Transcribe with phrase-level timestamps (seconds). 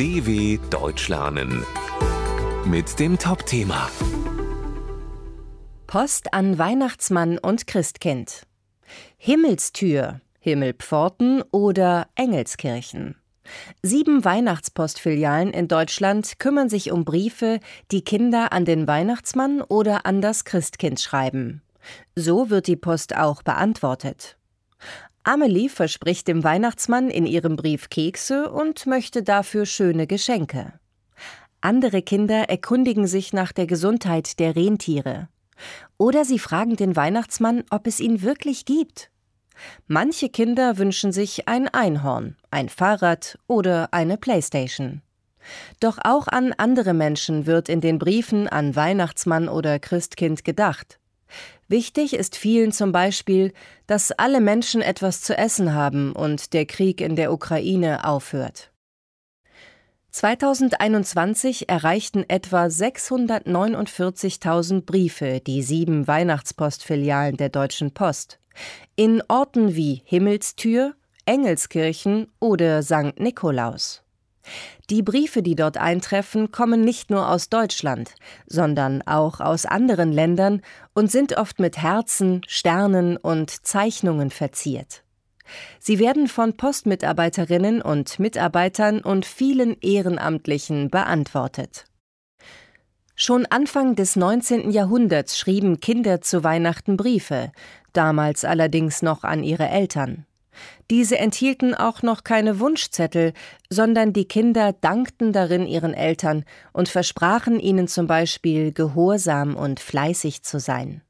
[0.00, 1.62] DW Deutsch lernen
[2.64, 3.90] mit dem Top-Thema
[5.86, 8.46] Post an Weihnachtsmann und Christkind.
[9.18, 13.16] Himmelstür, Himmelpforten oder Engelskirchen.
[13.82, 17.60] Sieben Weihnachtspostfilialen in Deutschland kümmern sich um Briefe,
[17.90, 21.60] die Kinder an den Weihnachtsmann oder an das Christkind schreiben.
[22.16, 24.38] So wird die Post auch beantwortet.
[25.22, 30.72] Amelie verspricht dem Weihnachtsmann in ihrem Brief Kekse und möchte dafür schöne Geschenke.
[31.60, 35.28] Andere Kinder erkundigen sich nach der Gesundheit der Rentiere.
[35.98, 39.10] Oder sie fragen den Weihnachtsmann, ob es ihn wirklich gibt.
[39.86, 45.02] Manche Kinder wünschen sich ein Einhorn, ein Fahrrad oder eine Playstation.
[45.80, 50.99] Doch auch an andere Menschen wird in den Briefen an Weihnachtsmann oder Christkind gedacht.
[51.70, 53.52] Wichtig ist vielen zum Beispiel,
[53.86, 58.72] dass alle Menschen etwas zu essen haben und der Krieg in der Ukraine aufhört.
[60.10, 68.40] 2021 erreichten etwa 649.000 Briefe die sieben Weihnachtspostfilialen der Deutschen Post.
[68.96, 73.20] In Orten wie Himmelstür, Engelskirchen oder St.
[73.20, 74.02] Nikolaus.
[74.88, 78.14] Die Briefe, die dort eintreffen, kommen nicht nur aus Deutschland,
[78.46, 80.62] sondern auch aus anderen Ländern
[80.94, 85.04] und sind oft mit Herzen, Sternen und Zeichnungen verziert.
[85.78, 91.86] Sie werden von Postmitarbeiterinnen und Mitarbeitern und vielen Ehrenamtlichen beantwortet.
[93.14, 94.70] Schon Anfang des 19.
[94.70, 97.52] Jahrhunderts schrieben Kinder zu Weihnachten Briefe,
[97.92, 100.24] damals allerdings noch an ihre Eltern.
[100.90, 103.32] Diese enthielten auch noch keine Wunschzettel,
[103.68, 110.42] sondern die Kinder dankten darin ihren Eltern und versprachen ihnen zum Beispiel gehorsam und fleißig
[110.42, 111.02] zu sein.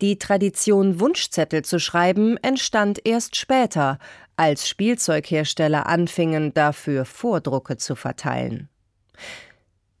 [0.00, 3.98] Die Tradition, Wunschzettel zu schreiben, entstand erst später,
[4.36, 8.68] als Spielzeughersteller anfingen, dafür Vordrucke zu verteilen.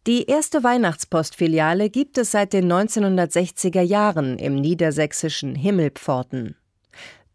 [0.06, 6.56] Die erste Weihnachtspostfiliale gibt es seit den 1960er Jahren im niedersächsischen Himmelpforten.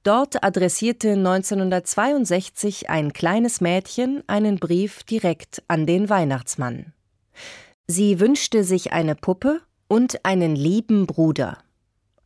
[0.04, 6.94] Dort adressierte 1962 ein kleines Mädchen einen Brief direkt an den Weihnachtsmann.
[7.88, 11.58] Sie wünschte sich eine Puppe und einen lieben Bruder.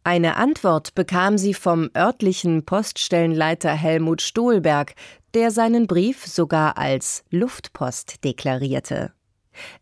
[0.04, 4.94] Eine Antwort bekam sie vom örtlichen Poststellenleiter Helmut Stohlberg,
[5.34, 9.14] der seinen Brief sogar als Luftpost deklarierte.